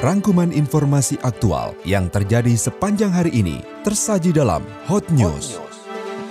Rangkuman 0.00 0.48
informasi 0.48 1.20
aktual 1.20 1.76
yang 1.84 2.08
terjadi 2.08 2.56
sepanjang 2.56 3.12
hari 3.12 3.36
ini 3.36 3.60
tersaji 3.84 4.32
dalam 4.32 4.64
Hot 4.88 5.04
News. 5.12 5.60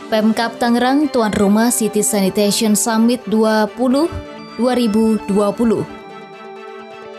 Pemkap 0.09 0.57
Tangerang 0.57 1.05
tuan 1.13 1.29
rumah 1.37 1.69
City 1.69 2.01
Sanitation 2.01 2.73
Summit 2.73 3.21
20 3.29 3.77
2020. 4.57 5.29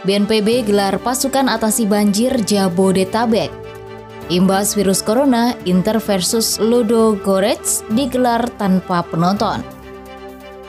BNPB 0.03 0.67
gelar 0.67 0.99
pasukan 0.99 1.47
atasi 1.47 1.87
banjir 1.87 2.35
Jabodetabek. 2.43 3.55
Imbas 4.27 4.75
virus 4.75 5.07
corona, 5.07 5.55
Inter 5.71 6.03
versus 6.03 6.59
Ludo 6.59 7.15
Goretz 7.15 7.87
digelar 7.95 8.43
tanpa 8.59 9.07
penonton. 9.07 9.63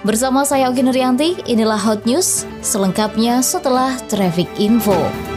Bersama 0.06 0.46
saya 0.46 0.70
Oki 0.70 0.86
Nuryanti, 0.86 1.42
inilah 1.50 1.82
Hot 1.82 2.06
News, 2.06 2.46
selengkapnya 2.62 3.42
setelah 3.42 3.98
Traffic 4.06 4.50
Info. 4.62 5.31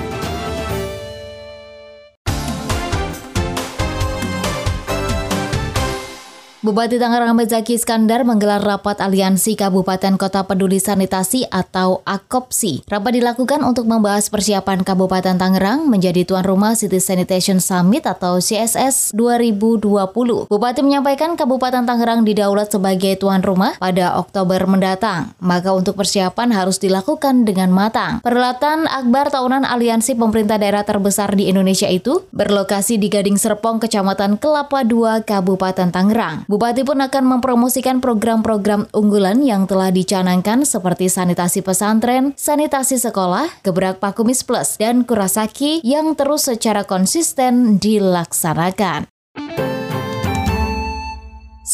Bupati 6.64 6.96
Tangerang 6.96 7.36
Ahmad 7.36 7.52
Zaki 7.52 7.76
Iskandar 7.76 8.24
menggelar 8.24 8.64
rapat 8.64 8.96
Aliansi 8.96 9.52
Kabupaten 9.52 10.16
Kota 10.16 10.48
Peduli 10.48 10.80
Sanitasi 10.80 11.44
atau 11.52 12.00
AKOPSI. 12.08 12.88
Rapat 12.88 13.20
dilakukan 13.20 13.60
untuk 13.60 13.84
membahas 13.84 14.32
persiapan 14.32 14.80
Kabupaten 14.80 15.36
Tangerang 15.36 15.84
menjadi 15.92 16.24
tuan 16.24 16.40
rumah 16.40 16.72
City 16.72 17.04
Sanitation 17.04 17.60
Summit 17.60 18.08
atau 18.08 18.40
CSS 18.40 19.12
2020. 19.12 20.48
Bupati 20.48 20.80
menyampaikan 20.80 21.36
Kabupaten 21.36 21.84
Tangerang 21.84 22.24
didaulat 22.24 22.72
sebagai 22.72 23.12
tuan 23.20 23.44
rumah 23.44 23.76
pada 23.76 24.16
Oktober 24.16 24.64
mendatang. 24.64 25.36
Maka 25.44 25.76
untuk 25.76 26.00
persiapan 26.00 26.48
harus 26.48 26.80
dilakukan 26.80 27.44
dengan 27.44 27.76
matang. 27.76 28.24
Perhelatan 28.24 28.88
Akbar 28.88 29.28
tahunan 29.28 29.68
Aliansi 29.68 30.16
Pemerintah 30.16 30.56
Daerah 30.56 30.88
terbesar 30.88 31.36
di 31.36 31.44
Indonesia 31.44 31.92
itu 31.92 32.24
berlokasi 32.32 32.96
di 32.96 33.12
Gading 33.12 33.36
Serpong, 33.36 33.84
Kecamatan 33.84 34.40
Kelapa 34.40 34.80
II, 34.80 35.20
Kabupaten 35.28 35.92
Tangerang. 35.92 36.53
Bupati 36.54 36.86
pun 36.86 37.02
akan 37.02 37.24
mempromosikan 37.34 37.98
program-program 37.98 38.86
unggulan 38.94 39.42
yang 39.42 39.66
telah 39.66 39.90
dicanangkan 39.90 40.62
seperti 40.62 41.10
sanitasi 41.10 41.66
pesantren, 41.66 42.30
sanitasi 42.38 42.94
sekolah, 42.94 43.58
gebrak 43.66 43.98
pakumis 43.98 44.46
plus, 44.46 44.78
dan 44.78 45.02
kurasaki 45.02 45.82
yang 45.82 46.14
terus 46.14 46.46
secara 46.46 46.86
konsisten 46.86 47.82
dilaksanakan. 47.82 49.10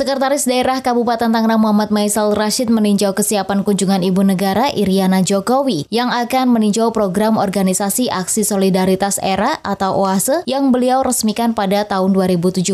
Sekretaris 0.01 0.49
Daerah 0.49 0.81
Kabupaten 0.81 1.29
Tangerang 1.29 1.61
Muhammad 1.61 1.93
Maisal 1.93 2.33
Rashid 2.33 2.73
meninjau 2.73 3.13
kesiapan 3.13 3.61
kunjungan 3.61 4.01
Ibu 4.01 4.25
Negara 4.25 4.73
Iriana 4.73 5.21
Jokowi 5.21 5.85
yang 5.93 6.09
akan 6.09 6.57
meninjau 6.57 6.89
program 6.89 7.37
organisasi 7.37 8.09
Aksi 8.09 8.41
Solidaritas 8.41 9.21
Era 9.21 9.61
atau 9.61 10.01
OASE 10.01 10.41
yang 10.49 10.73
beliau 10.73 11.05
resmikan 11.05 11.53
pada 11.53 11.85
tahun 11.85 12.17
2017. 12.17 12.65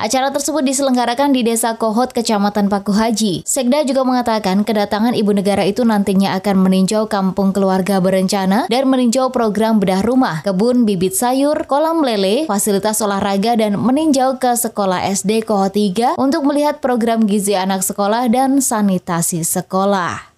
Acara 0.00 0.32
tersebut 0.32 0.64
diselenggarakan 0.64 1.36
di 1.36 1.44
Desa 1.44 1.76
Kohot, 1.76 2.16
Kecamatan 2.16 2.72
Paku 2.72 2.96
Haji. 2.96 3.44
Sekda 3.44 3.84
juga 3.84 4.08
mengatakan 4.08 4.64
kedatangan 4.64 5.12
Ibu 5.12 5.36
Negara 5.36 5.68
itu 5.68 5.84
nantinya 5.84 6.32
akan 6.40 6.64
meninjau 6.64 7.12
kampung 7.12 7.52
keluarga 7.52 8.00
berencana 8.00 8.72
dan 8.72 8.88
meninjau 8.88 9.28
program 9.36 9.84
bedah 9.84 10.00
rumah, 10.00 10.40
kebun 10.40 10.88
bibit 10.88 11.12
sayur, 11.12 11.68
kolam 11.68 12.00
lele, 12.00 12.48
fasilitas 12.48 13.04
olahraga 13.04 13.52
dan 13.52 13.76
meninjau 13.76 14.40
ke 14.40 14.56
sekolah 14.56 15.04
SD 15.12 15.44
Kohot 15.44 15.76
3 15.76 16.16
untuk 16.16 16.53
melihat 16.54 16.78
program 16.78 17.26
gizi 17.26 17.58
anak 17.58 17.82
sekolah 17.82 18.30
dan 18.30 18.62
sanitasi 18.62 19.42
sekolah. 19.42 20.30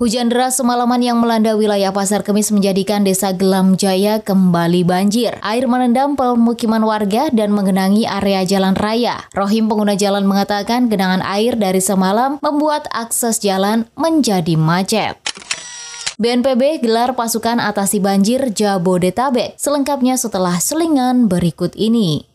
Hujan 0.00 0.32
deras 0.32 0.56
semalaman 0.56 0.98
yang 0.98 1.20
melanda 1.20 1.52
wilayah 1.54 1.92
Pasar 1.92 2.24
Kemis 2.24 2.48
menjadikan 2.48 3.04
desa 3.04 3.36
Gelam 3.36 3.76
Jaya 3.76 4.24
kembali 4.24 4.88
banjir. 4.88 5.36
Air 5.44 5.68
menendam 5.68 6.16
pemukiman 6.16 6.80
warga 6.80 7.28
dan 7.28 7.52
mengenangi 7.52 8.08
area 8.08 8.40
jalan 8.42 8.72
raya. 8.72 9.28
Rohim 9.36 9.68
pengguna 9.68 9.94
jalan 10.00 10.24
mengatakan 10.24 10.88
genangan 10.88 11.20
air 11.22 11.54
dari 11.54 11.78
semalam 11.78 12.40
membuat 12.40 12.88
akses 12.90 13.36
jalan 13.38 13.84
menjadi 13.94 14.56
macet. 14.56 15.20
BNPB 16.16 16.82
gelar 16.82 17.14
pasukan 17.14 17.60
atasi 17.60 18.00
banjir 18.02 18.48
Jabodetabek. 18.48 19.54
Selengkapnya 19.60 20.18
setelah 20.18 20.58
selingan 20.58 21.30
berikut 21.30 21.78
ini. 21.78 22.31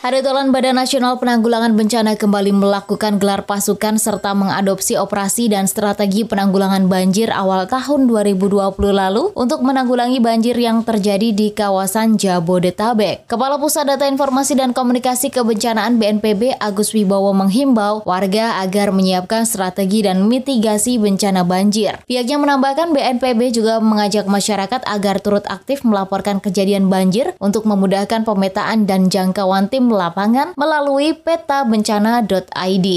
Hadetolan 0.00 0.48
Badan 0.48 0.80
Nasional 0.80 1.20
Penanggulangan 1.20 1.76
Bencana 1.76 2.16
kembali 2.16 2.56
melakukan 2.56 3.20
gelar 3.20 3.44
pasukan 3.44 4.00
serta 4.00 4.32
mengadopsi 4.32 4.96
operasi 4.96 5.52
dan 5.52 5.68
strategi 5.68 6.24
penanggulangan 6.24 6.88
banjir 6.88 7.28
awal 7.28 7.68
tahun 7.68 8.08
2020 8.08 8.80
lalu 8.80 9.28
untuk 9.36 9.60
menanggulangi 9.60 10.16
banjir 10.24 10.56
yang 10.56 10.80
terjadi 10.88 11.36
di 11.36 11.52
kawasan 11.52 12.16
Jabodetabek. 12.16 13.28
Kepala 13.28 13.60
Pusat 13.60 13.92
Data 13.92 14.08
Informasi 14.08 14.56
dan 14.56 14.72
Komunikasi 14.72 15.28
Kebencanaan 15.28 16.00
BNPB 16.00 16.56
Agus 16.56 16.96
Wibowo 16.96 17.36
menghimbau 17.36 18.00
warga 18.08 18.56
agar 18.64 18.96
menyiapkan 18.96 19.44
strategi 19.44 20.00
dan 20.00 20.24
mitigasi 20.24 20.96
bencana 20.96 21.44
banjir. 21.44 22.00
Pihaknya 22.08 22.40
menambahkan 22.40 22.96
BNPB 22.96 23.52
juga 23.52 23.84
mengajak 23.84 24.24
masyarakat 24.24 24.80
agar 24.80 25.20
turut 25.20 25.44
aktif 25.52 25.84
melaporkan 25.84 26.40
kejadian 26.40 26.88
banjir 26.88 27.36
untuk 27.36 27.68
memudahkan 27.68 28.24
pemetaan 28.24 28.88
dan 28.88 29.12
jangkauan 29.12 29.68
tim 29.68 29.89
lapangan 29.92 30.54
melalui 30.54 31.12
peta 31.14 31.66
bencana.id. 31.66 32.88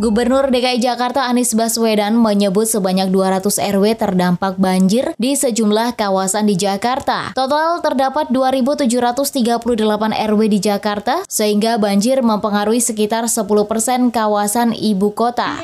Gubernur 0.00 0.48
DKI 0.48 0.80
Jakarta 0.80 1.28
Anies 1.28 1.52
Baswedan 1.52 2.16
menyebut 2.16 2.64
sebanyak 2.64 3.12
200 3.12 3.44
RW 3.60 3.84
terdampak 4.00 4.56
banjir 4.56 5.12
di 5.20 5.36
sejumlah 5.36 5.92
kawasan 5.92 6.48
di 6.48 6.56
Jakarta. 6.56 7.36
Total 7.36 7.84
terdapat 7.84 8.32
2.738 8.32 9.60
RW 10.08 10.40
di 10.48 10.56
Jakarta, 10.56 11.20
sehingga 11.28 11.76
banjir 11.76 12.24
mempengaruhi 12.24 12.80
sekitar 12.80 13.28
10% 13.28 14.08
kawasan 14.08 14.72
ibu 14.72 15.12
kota. 15.12 15.60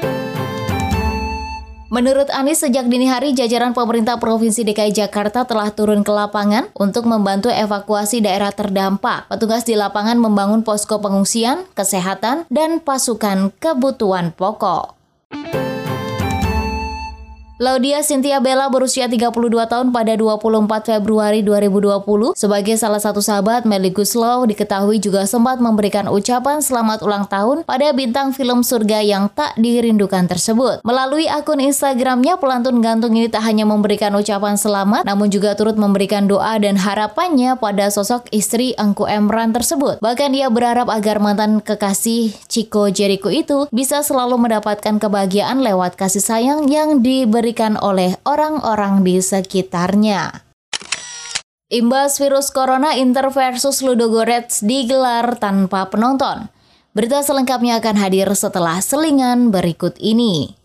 Menurut 1.97 2.29
Anies, 2.29 2.61
sejak 2.61 2.93
dini 2.93 3.09
hari 3.09 3.33
jajaran 3.33 3.73
pemerintah 3.73 4.21
Provinsi 4.21 4.69
DKI 4.69 4.93
Jakarta 4.93 5.49
telah 5.49 5.73
turun 5.73 6.05
ke 6.05 6.13
lapangan 6.13 6.69
untuk 6.77 7.09
membantu 7.09 7.49
evakuasi 7.49 8.21
daerah 8.21 8.53
terdampak. 8.53 9.33
Petugas 9.33 9.65
di 9.65 9.81
lapangan 9.81 10.21
membangun 10.21 10.61
posko 10.61 11.01
pengungsian, 11.01 11.65
kesehatan, 11.73 12.45
dan 12.53 12.85
pasukan 12.85 13.49
kebutuhan 13.57 14.37
pokok. 14.37 14.93
Laudia 17.57 18.05
Cynthia 18.05 18.37
Bella 18.37 18.69
berusia 18.69 19.09
32 19.09 19.33
tahun 19.49 19.89
pada 19.89 20.13
24 20.13 20.69
Februari 20.93 21.41
2020 21.41 22.37
sebagai 22.37 22.77
salah 22.77 23.01
satu 23.01 23.25
sahabat 23.25 23.65
Melly 23.65 23.97
Guslow 23.97 24.45
diketahui 24.45 25.01
juga 25.01 25.25
sempat 25.25 25.57
memberikan 25.57 26.05
ucapan 26.05 26.61
selamat 26.61 27.01
ulang 27.01 27.25
tahun 27.25 27.65
pada 27.65 27.97
bintang 27.97 28.37
film 28.37 28.61
surga 28.61 29.01
yang 29.01 29.33
tak 29.33 29.57
dirindukan 29.57 30.29
tersebut. 30.29 30.85
Melalui 30.85 31.33
akun 31.33 31.65
Instagramnya, 31.65 32.37
pelantun 32.37 32.85
gantung 32.85 33.17
ini 33.17 33.33
tak 33.33 33.49
hanya 33.49 33.65
memberikan 33.65 34.13
ucapan 34.13 34.61
selamat, 34.61 35.09
namun 35.09 35.33
juga 35.33 35.57
turut 35.57 35.81
memberikan 35.81 36.29
doa 36.29 36.61
dan 36.61 36.77
harapannya 36.77 37.57
pada 37.57 37.89
sosok 37.89 38.29
istri 38.37 38.77
Engku 38.77 39.09
Emran 39.09 39.57
tersebut. 39.57 40.05
Bahkan 40.05 40.37
ia 40.37 40.53
berharap 40.53 40.93
agar 40.93 41.25
mantan 41.25 41.65
kekasih 41.65 42.37
Chico 42.53 42.93
Jericho 42.93 43.33
itu 43.33 43.65
bisa 43.73 44.05
selalu 44.05 44.45
mendapatkan 44.45 45.01
kebahagiaan 45.01 45.65
lewat 45.65 45.97
kasih 45.97 46.21
sayang 46.21 46.69
yang 46.69 47.01
diberi 47.01 47.46
diberikan 47.47 47.79
oleh 47.79 48.19
orang-orang 48.27 49.07
di 49.07 49.23
sekitarnya. 49.23 50.43
Imbas 51.71 52.19
virus 52.19 52.51
corona 52.51 52.99
Inter 52.99 53.31
versus 53.31 53.87
Ludogorets 53.87 54.67
digelar 54.67 55.39
tanpa 55.39 55.87
penonton. 55.87 56.51
Berita 56.91 57.23
selengkapnya 57.23 57.79
akan 57.79 58.03
hadir 58.03 58.27
setelah 58.35 58.83
selingan 58.83 59.55
berikut 59.55 59.95
ini. 60.03 60.59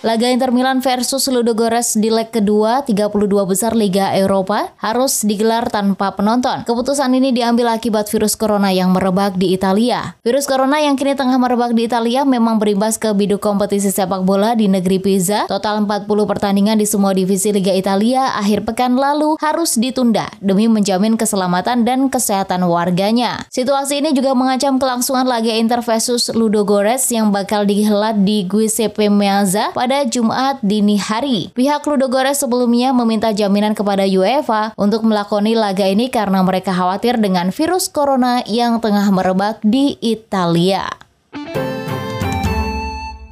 Laga 0.00 0.32
Inter 0.32 0.48
Milan 0.48 0.80
versus 0.80 1.28
Ludogorets 1.28 1.92
di 1.92 2.08
leg 2.08 2.32
kedua 2.32 2.80
32 2.88 3.20
besar 3.44 3.76
Liga 3.76 4.16
Eropa 4.16 4.72
harus 4.80 5.20
digelar 5.28 5.68
tanpa 5.68 6.16
penonton. 6.16 6.64
Keputusan 6.64 7.12
ini 7.12 7.36
diambil 7.36 7.76
akibat 7.76 8.08
virus 8.08 8.32
corona 8.32 8.72
yang 8.72 8.96
merebak 8.96 9.36
di 9.36 9.52
Italia. 9.52 10.16
Virus 10.24 10.48
corona 10.48 10.80
yang 10.80 10.96
kini 10.96 11.12
tengah 11.12 11.36
merebak 11.36 11.76
di 11.76 11.84
Italia 11.84 12.24
memang 12.24 12.56
berimbas 12.56 12.96
ke 12.96 13.12
biduk 13.12 13.44
kompetisi 13.44 13.92
sepak 13.92 14.24
bola 14.24 14.56
di 14.56 14.72
negeri 14.72 15.04
Pisa. 15.04 15.44
Total 15.52 15.76
40 15.84 16.08
pertandingan 16.08 16.80
di 16.80 16.88
semua 16.88 17.12
divisi 17.12 17.52
Liga 17.52 17.76
Italia 17.76 18.40
akhir 18.40 18.64
pekan 18.64 18.96
lalu 18.96 19.36
harus 19.36 19.76
ditunda 19.76 20.32
demi 20.40 20.64
menjamin 20.64 21.20
keselamatan 21.20 21.84
dan 21.84 22.08
kesehatan 22.08 22.64
warganya. 22.64 23.44
Situasi 23.52 24.00
ini 24.00 24.16
juga 24.16 24.32
mengancam 24.32 24.80
kelangsungan 24.80 25.28
laga 25.28 25.52
Inter 25.52 25.84
versus 25.84 26.32
Ludogorets 26.32 27.04
yang 27.12 27.28
bakal 27.28 27.68
dihelat 27.68 28.24
di 28.24 28.48
Giuseppe 28.48 29.12
Meazza 29.12 29.76
pada 29.76 29.89
pada 29.90 30.06
Jumat 30.06 30.62
dini 30.62 31.02
hari. 31.02 31.50
Pihak 31.50 31.82
Ludogorets 31.82 32.46
sebelumnya 32.46 32.94
meminta 32.94 33.34
jaminan 33.34 33.74
kepada 33.74 34.06
UEFA 34.06 34.70
untuk 34.78 35.02
melakoni 35.02 35.58
laga 35.58 35.82
ini 35.82 36.06
karena 36.06 36.46
mereka 36.46 36.70
khawatir 36.70 37.18
dengan 37.18 37.50
virus 37.50 37.90
corona 37.90 38.38
yang 38.46 38.78
tengah 38.78 39.10
merebak 39.10 39.58
di 39.66 39.98
Italia. 39.98 40.99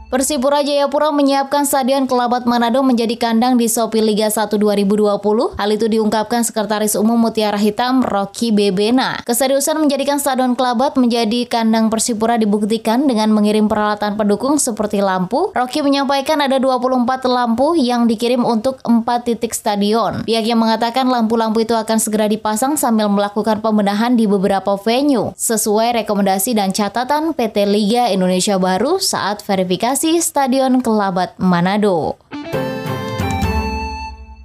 Persipura 0.09 0.65
Jayapura 0.65 1.13
menyiapkan 1.13 1.69
Stadion 1.69 2.09
Kelabat 2.09 2.49
Manado 2.49 2.81
menjadi 2.81 3.13
kandang 3.21 3.61
di 3.61 3.69
Sopi 3.69 4.01
Liga 4.01 4.33
1 4.33 4.57
2020. 4.57 5.21
Hal 5.61 5.69
itu 5.69 5.85
diungkapkan 5.85 6.41
Sekretaris 6.49 6.97
Umum 6.97 7.21
Mutiara 7.21 7.61
Hitam 7.61 8.01
Rocky 8.01 8.49
Bebena. 8.49 9.21
Keseriusan 9.29 9.77
menjadikan 9.77 10.17
Stadion 10.17 10.57
Kelabat 10.57 10.97
menjadi 10.97 11.45
kandang 11.45 11.93
Persipura 11.93 12.41
dibuktikan 12.41 13.05
dengan 13.05 13.37
mengirim 13.37 13.69
peralatan 13.69 14.17
pendukung 14.17 14.57
seperti 14.57 15.05
lampu. 15.05 15.53
Rocky 15.53 15.85
menyampaikan 15.85 16.41
ada 16.41 16.57
24 16.57 17.05
lampu 17.29 17.77
yang 17.77 18.09
dikirim 18.09 18.49
untuk 18.49 18.81
4 18.89 19.05
titik 19.29 19.53
stadion. 19.53 20.25
Pihaknya 20.25 20.57
mengatakan 20.57 21.05
lampu-lampu 21.13 21.69
itu 21.69 21.77
akan 21.77 22.01
segera 22.01 22.33
dipasang 22.33 22.81
sambil 22.81 23.13
melakukan 23.13 23.61
pembenahan 23.61 24.17
di 24.17 24.25
beberapa 24.25 24.73
venue 24.81 25.37
sesuai 25.37 26.01
rekomendasi 26.01 26.57
dan 26.57 26.73
catatan 26.73 27.37
PT 27.37 27.69
Liga 27.69 28.09
Indonesia 28.09 28.57
Baru 28.57 28.97
saat 28.97 29.45
verifikasi 29.45 29.98
Stadion 29.99 30.79
Kelabat 30.79 31.43
Manado. 31.43 32.15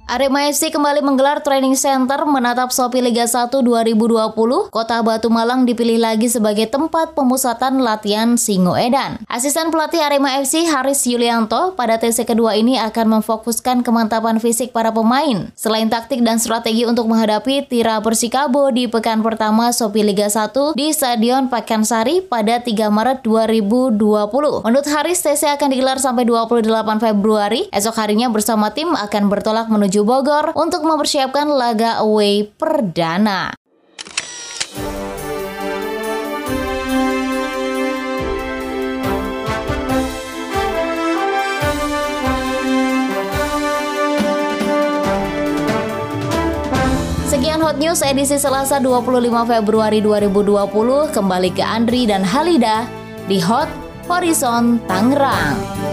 Arema 0.04 0.44
FC 0.44 0.68
kembali 0.68 1.00
menggelar 1.00 1.40
training 1.40 1.72
center 1.80 2.28
menatap 2.28 2.68
Sopi 2.68 3.00
Liga 3.00 3.24
1 3.24 3.48
2020. 3.48 4.36
Kota 4.68 5.00
Batu 5.00 5.32
Malang 5.32 5.64
dipilih 5.64 5.96
lagi 5.96 6.28
sebagai 6.28 6.68
tempat 6.68 7.16
pemusatan 7.16 7.80
latihan 7.80 8.36
Singo 8.36 8.76
Edan. 8.76 9.24
Asisten 9.32 9.72
pelatih 9.72 10.04
Arema 10.04 10.36
FC 10.44 10.68
Haris 10.68 11.08
Yulianto 11.08 11.72
pada 11.72 11.96
TC 11.96 12.28
kedua 12.28 12.52
ini 12.52 12.76
akan 12.76 13.16
memfokuskan 13.16 13.80
kemantapan 13.80 14.36
fisik 14.44 14.76
para 14.76 14.92
pemain. 14.92 15.48
Selain 15.56 15.88
taktik 15.88 16.20
dan 16.20 16.36
strategi 16.36 16.84
untuk 16.84 17.08
menghadapi 17.08 17.64
Tira 17.64 17.96
Persikabo 18.04 18.68
di 18.76 18.84
pekan 18.84 19.24
pertama 19.24 19.72
Sopi 19.72 20.04
Liga 20.04 20.28
1 20.28 20.76
di 20.76 20.92
Stadion 20.92 21.48
Pakansari 21.48 22.20
pada 22.20 22.60
3 22.60 22.92
Maret 22.92 23.24
2020. 23.24 24.68
Menurut 24.68 24.84
Haris, 24.84 25.24
TC 25.24 25.48
akan 25.48 25.72
digelar 25.72 25.96
sampai 25.96 26.28
28 26.28 27.00
Februari. 27.00 27.72
Esok 27.72 27.96
harinya 27.96 28.28
bersama 28.28 28.68
tim 28.68 28.92
akan 28.92 29.32
bertolak 29.32 29.72
menuju 29.94 30.10
Bogor 30.10 30.50
untuk 30.58 30.82
mempersiapkan 30.82 31.46
laga 31.46 32.02
away 32.02 32.50
perdana. 32.58 33.54
Sekian 47.30 47.62
Hot 47.62 47.78
News 47.78 48.02
edisi 48.02 48.34
Selasa 48.34 48.82
25 48.82 49.30
Februari 49.46 50.02
2020. 50.02 51.14
Kembali 51.14 51.54
ke 51.54 51.62
Andri 51.62 52.10
dan 52.10 52.26
Halida 52.26 52.90
di 53.30 53.38
Hot 53.38 53.70
Horizon 54.10 54.82
Tangerang. 54.90 55.83